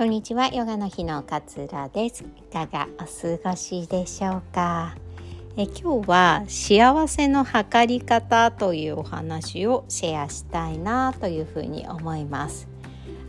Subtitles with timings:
[0.00, 2.24] こんにちは、ヨガの日の勝浦です。
[2.24, 4.96] いかがお過ごしでしょうか？
[5.58, 12.66] え今日は幸せの測り方というお話をシェアしたいなというふうに思います。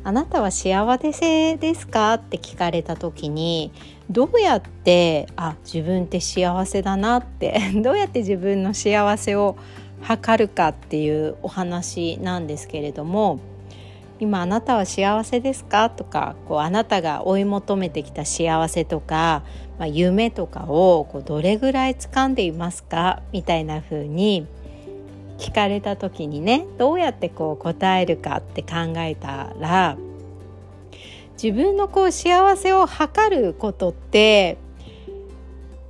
[0.05, 2.13] あなたは幸せですか？
[2.13, 3.73] って聞かれた時に
[4.09, 9.57] どうやってあ自分って幸せだなって どうやって自分の幸せを
[9.99, 13.41] 測るかっていうお話なんですけれども
[14.21, 15.89] 今あなたは幸せですか？
[15.89, 19.43] とかこうあなたが追い求めてきた幸せとか、
[19.79, 23.23] まあ、夢とかをこうどれぐらい掴んでいますか？
[23.31, 24.45] みたいな風に
[25.39, 29.97] 聞かれた時にねどうやってこう答えるかって考えたら
[31.33, 34.59] 自分のこう幸せを測ることって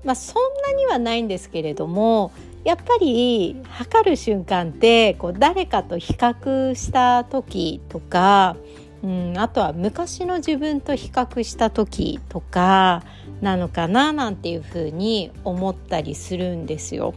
[0.05, 2.31] まあそんなにはないんですけれども
[2.63, 8.55] やっぱり測る瞬間ってこう誰かと比較した時とか、
[9.03, 13.03] うん、あとは昔の自分と比較した時とか
[13.41, 17.15] なのかななんていうふうに思ったりするんですよ。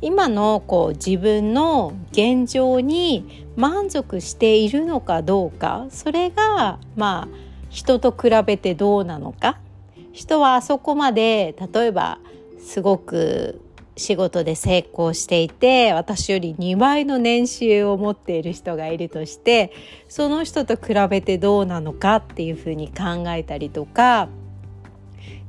[0.00, 7.28] 今のこう自分の現状に満足しているのかどうかそれがまあ
[7.70, 9.58] 人と比べてどうなのか
[10.12, 12.18] 人はあそこまで例えば
[12.58, 13.60] すごく
[13.98, 19.72] 仕事で成功していて私より2倍の年収を持っている人がいるとして
[20.08, 24.28] その人と比べてどうなのかっていうふうに考えたりとか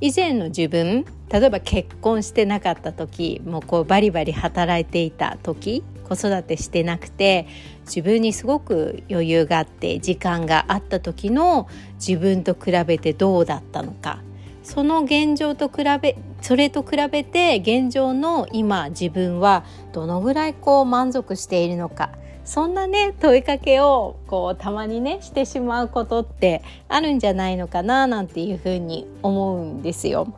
[0.01, 7.47] 以前の自分例えば結婚してなかった時もうこうバリバリ働いていた時子育てしてなくて
[7.85, 14.21] 自分にすごく余裕があって時間があった時の自分と比べてどうだったのか。
[14.63, 22.11] その現状と比べそれと比べて現状の今自分はどのぐらいこう満足しているのか
[22.45, 30.33] そんなね問いかけをこうたまにねしてしまうことってあるんじゃないのかななんていうふうに思うんですよ。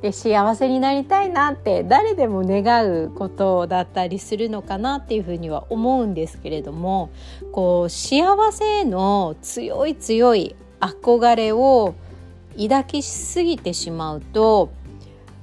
[0.00, 7.10] で幸せになりたいなって誰でも願うことだったりするのかなっていうふうには思うんですけれども
[7.52, 11.94] こう幸せへの強い強い憧れを
[12.56, 14.70] 抱きすぎてしまうと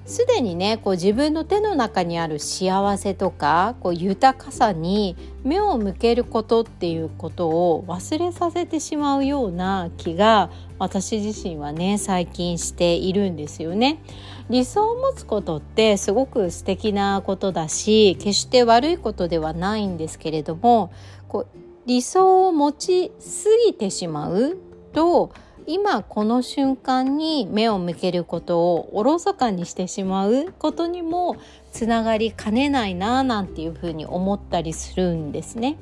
[0.08, 14.02] すでにねこう自分の手の中にある幸せとかこう豊かさに目を向けることっていうことを忘れさせてしまうような気が私自身はね最近しているんですよね。
[14.50, 20.90] 理想を持つことってすごく素敵なことだし決して悪いことではないんですけれども
[21.28, 21.48] こう
[21.86, 24.58] 理想を持ちすぎてしまう
[24.94, 25.32] と
[25.70, 31.36] 今この瞬間に目を向けることをおろそかにしてしまうことにも
[31.74, 35.76] つながりかねないななんていうふうに思ったりするんですね。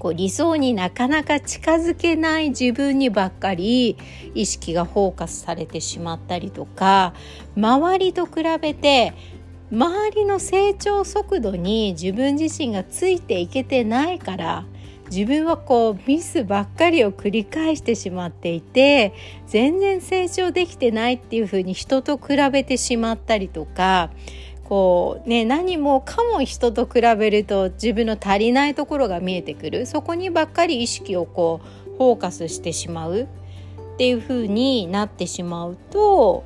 [0.00, 3.96] こう理想になかなか近づけない自分にばっかり
[4.34, 7.14] 意識がフォーカスされてしまったりとか
[7.56, 9.12] 周りと比べて
[9.72, 14.64] 周りの成長速度に自分自身がついていけてないから
[15.10, 19.12] 自分はこうミスばっかりを繰り返してしまっていて
[19.46, 24.10] 全然成長できてないっていうふうに人と比べてしまったりとか
[24.64, 33.26] こうね何もかも人と比べると自分の足りないところが見えてくるそこにばっかり意識をこうフォーカスしてしまうっ
[33.96, 36.44] ていうふうになってしまうと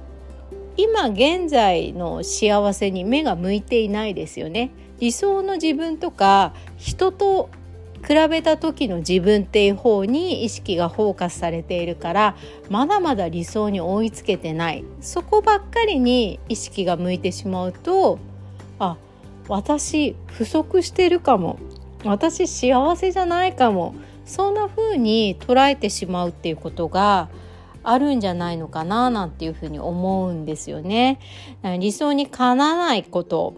[0.77, 4.71] 今現在の幸せに目が向いていないですよね。
[5.01, 7.51] 理想の自分とか人と
[8.07, 12.37] 比べた時の自分っていう方に意識がフォーカスされているから
[12.69, 14.85] まだまだ理想に追いつけてない。
[15.01, 18.19] そこばっかりに意識が向いてしまうと
[18.79, 18.97] あ
[19.49, 21.59] 私不足してるかも。
[22.05, 23.95] 私幸せじゃないかも。
[24.25, 27.29] そんな風に捉えてしまうっていうことが
[27.83, 31.19] あるんじゃないのかななんていうふうに思うんですよね。
[31.79, 33.55] 理想にかなわないこと。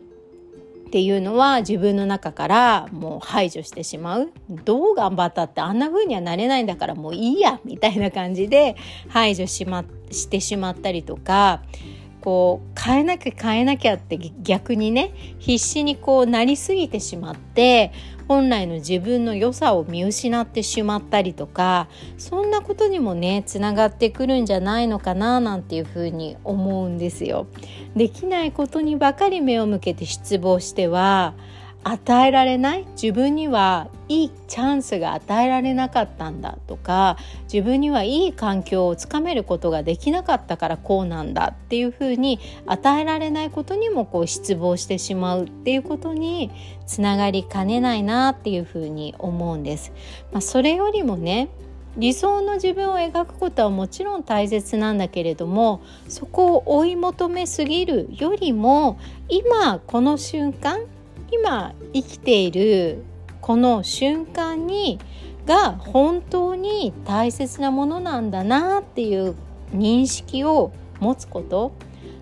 [0.94, 4.30] っていうのは自分の中からもう排除してしまう。
[4.48, 8.76] どう頑張ったってあんな風にはなれないんだからもういいやみたいな感じで
[9.08, 11.62] 排除し,、ま、してしまったりとか。
[12.24, 17.92] こう変えなきゃ変えなきゃって逆にね必死にこうなりすぎてしまって
[18.28, 21.86] 本来の自分の良さを見失ってしまったりとか
[22.16, 27.46] そんなことにもねつながってくるんじゃないのかななんていうふうに思うんですよ。
[27.94, 31.34] できないことにばかり目を向けて失望しては
[31.84, 32.86] 与えられない？
[33.00, 37.16] 自分にはいいチャンスが与えられなかったんだとか
[37.52, 46.50] 自分にはいい環境をつかめることができなかったからこうなんだっていうふうに与えられないことにもこう失望してしまうっていうことに
[46.86, 49.92] つながりかねないなっていうふうに思うんです。
[50.32, 51.48] まあ、それよりもね
[51.96, 58.98] 理想の自分を描くことはもちろん大切なんだけれどもそこを追い求めすぎるよりも
[59.28, 60.80] 今この瞬間
[61.30, 63.02] 今生きている
[63.40, 64.98] この瞬間に
[65.46, 69.34] が本当に大切なものなんだなっていう
[69.72, 71.72] 認識を持つこと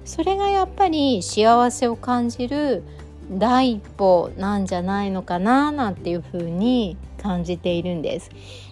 [0.04, 2.82] それがやっぱり幸せを感じる
[3.30, 8.30] 第一歩なんじゃないのかななんていうふうに感じているんです。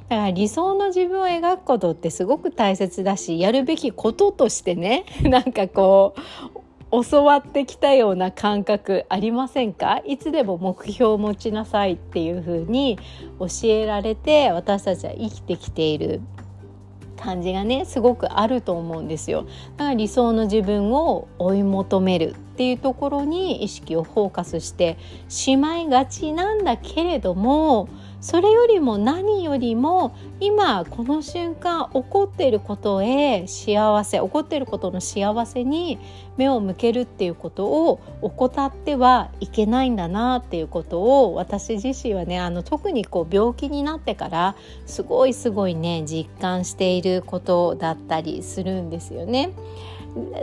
[0.08, 6.59] だから理想の自分を描くことってすごく大切だしやるべきこととしてね なんかこう
[6.90, 10.02] 教わってきたような感覚ありませんか？
[10.04, 12.98] いつでも目標を持ちなさいっていうふうに
[13.38, 16.20] 教えられて私たちは生きてきている
[17.16, 19.42] 感じがねすごくあると思うんですよ。
[19.76, 24.98] だから理想の自分を追い求めるっていうところに意識をフォーカスして
[25.28, 27.88] しまいがちなんだけれども
[28.20, 35.98] それよりも何よりも今この瞬間起こっていることへ幸せ起こっていることの幸せに
[36.36, 44.56] 目を向けるっていうことを怠ってはいけないんだなっていうことを私自身はねあの特にこう病気になってから
[44.86, 49.52] すごいすごいね実感していることだったりするんですよね。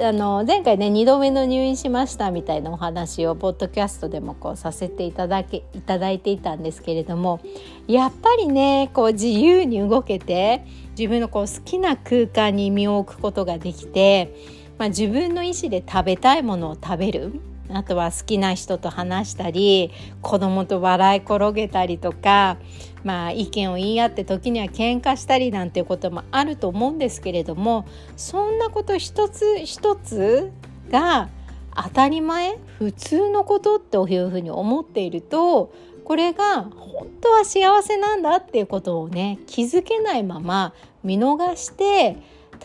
[0.02, 7.42] あの前回ね2度目の入院しましたみたいなお話をポッドキャストでもこうさせていただけいただいていたんですけれども
[7.88, 10.66] やっぱりねこう自由に動けて
[10.98, 14.34] 自分のこう好きな空間に身を置くことができて、
[14.78, 17.40] まあ、自分の意思で食べたいものを食べる。
[17.70, 19.92] あとは好きな人と話したり
[20.22, 22.58] 子供と笑い転げたりとか、
[23.04, 27.86] まあ、意見を言い合って時には喧嘩したりなんていうこともあると思うんですけれども
[28.16, 30.52] そんなこと一つ一つ
[30.90, 31.30] が
[31.76, 35.72] 当たり前普通のことっていうふうに思っていると
[36.04, 40.74] これが本当は幸せなんだっていうことをね気づけないまま
[41.04, 42.18] 見逃して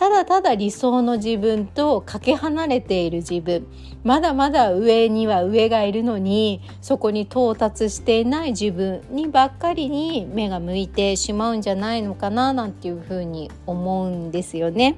[0.02, 3.68] ただただ理想の自分とかけ離れている自分
[4.02, 14.96] まだまだ上には上がいるのにそこに到達していない自分にばっかりに目が向いてしまうんじゃないのかななんていうふうに思うんですよね。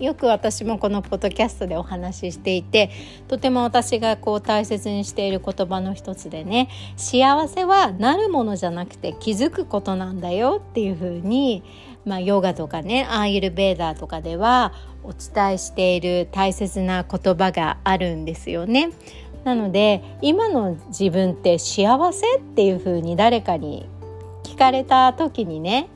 [0.00, 2.90] よく私もこのポッドキャストでお話ししていて
[3.28, 6.68] とても私がこう大切にしている言葉の一つでね
[6.98, 11.62] 幸せはなるものじゃなくて気づくことなんだよっていうふうに
[12.06, 14.72] まあ、ヨガとかねアーユルベーダーとかでは
[15.02, 18.90] お伝えしている大切な言葉があるんですよね。
[19.44, 23.88] なので今の自分って幸せっていうふうに誰かに
[24.42, 25.88] 聞かれた時にね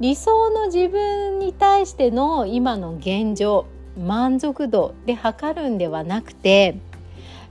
[0.00, 3.66] 理想の自分に対しての今の現状
[3.98, 6.78] 満足度で測るんではなくて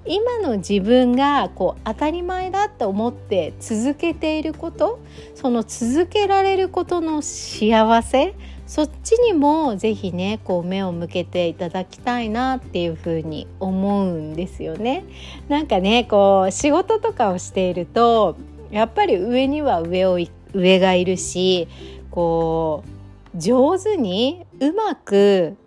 [0.06, 5.00] 今の自分がこう当たり前だって思って続けていること
[5.36, 8.34] その続けられることの幸せ
[8.66, 15.04] そっちにもぜひねこう目を向けていただきたいなっていうふうに思うんですよね。
[15.50, 18.38] なんかねこう仕事とかをしていると
[18.72, 20.18] やっぱり上には上を
[20.54, 21.68] 上がいるし
[22.12, 22.84] こ
[23.36, 25.58] う上手にうまく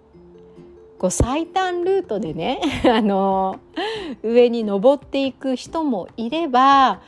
[1.04, 3.60] こう最短ルートでね あの
[4.22, 7.02] 上に登っていく人もいれば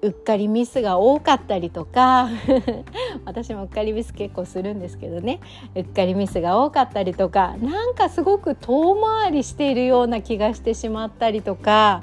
[0.00, 2.30] うっかりミスが多かったりとか
[3.26, 5.40] 私もうっかりミス結構するんですけどね
[5.74, 12.02] うっかりミスが多かったりとかなんかすごく遠回りしているような気がしてしまったりとか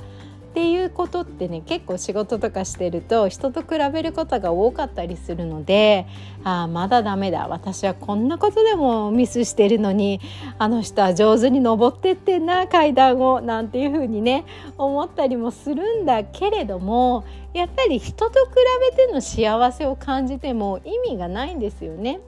[0.50, 6.08] っていうことってね結構仕事とかしてると人と比べることが多かったりするので
[6.44, 10.20] ああまだダメだ私はこんなことでもミスしてるのに
[10.58, 14.44] あの人は上手に登ってってんな階段をなんていうふうにね
[14.78, 18.56] 思ったりもするんだけれどもやっぱり人と比
[18.92, 22.20] べての幸せを感じても意味がないんですよね。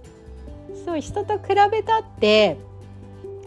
[0.85, 2.57] そう人と比べたって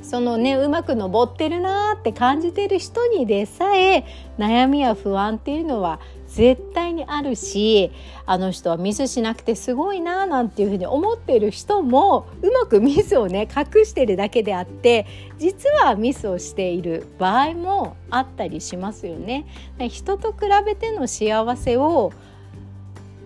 [0.04, 4.04] そのねうまく登ってるなって感じてる人にでさえ
[4.38, 7.90] 悩みや不安っていうのは絶対にあるし
[8.26, 15.06] あの人はミスしなくてすごいななんていうふうに思ってる人もうまくミスをね隠してるだけであって
[15.38, 19.46] 実はミスをしている場合もあったりしますよね。
[19.88, 22.12] 人と比べての幸せを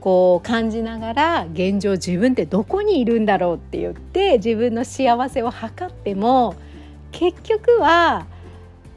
[0.00, 6.54] こう感じながら現状自分ってどこにいるんだろうって言って自分の幸せを測っても
[7.18, 8.26] 結局は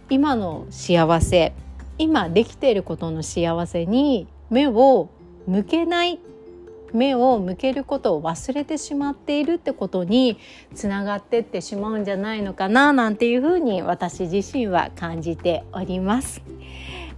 [0.08, 1.54] 今の幸せ
[1.98, 5.10] 今できていることの幸せに目を
[5.48, 6.20] 向けない
[6.94, 10.38] 目を向けることを忘れてしまっているってことに
[10.76, 16.44] つながってってしまうんじゃないのかななんていうふうに私自身は感じております。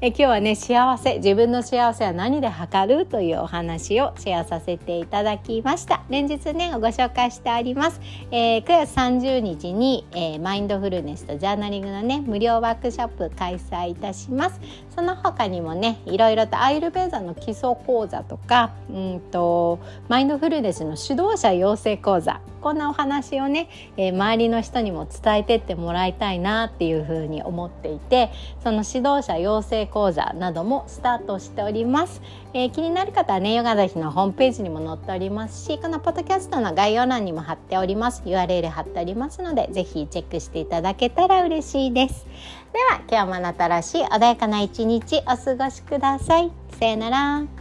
[0.06, 1.16] え今日はね幸せ。
[1.20, 6.04] 自分の幸せは何で測るというお話をシェアさせていただきました。
[6.10, 14.60] 連日ねご紹介してあります、えー、9月30日に、えー、マインドフルネスとジャーナリングのね無料ワークショップ開催いたします。
[14.94, 19.80] その他にもねいろいろとアイルベーザの基礎講座とかうんと
[20.10, 22.42] マインドフルネスの指導者養成講座。
[22.64, 28.32] こんなお話をね、えー、周りの人にも伝えてってもらいたいなっていうふうに思っていて
[28.64, 32.22] その指導者養成講座などもスタートしております、
[32.56, 38.24] えー、気になる方はねヨガの日のホームページにも載っておりますしこのポッドキャストの概要欄にも貼っております。
[38.26, 42.26] URL 貼っておりますのでぜひチェックしていただけたら嬉しいです。
[42.74, 46.52] では今日もあなたらしい穏やかな一日お過ごしください。
[46.80, 47.53] さよなら。